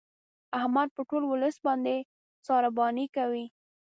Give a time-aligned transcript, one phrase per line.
[0.59, 1.95] احمد په ټول ولس باندې
[2.47, 3.45] سارباني کوي.